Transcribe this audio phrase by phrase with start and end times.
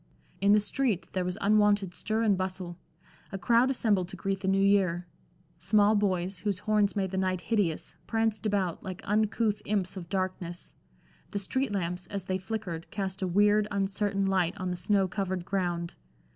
[0.39, 2.79] In the street there was unwonted stir and bustle.
[3.31, 5.05] A crowd assembled to greet the New Year.
[5.59, 10.73] Small boys, whose horns made the night hideous, pranced about like uncouth imps of darkness;
[11.29, 15.45] the street lamps, as they flickered, cast a weird, uncertain light on the snow covered
[15.45, 15.93] ground.